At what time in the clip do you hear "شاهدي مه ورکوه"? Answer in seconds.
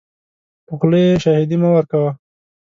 1.23-2.11